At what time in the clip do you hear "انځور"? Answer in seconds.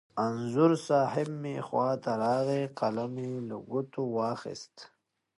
0.25-0.71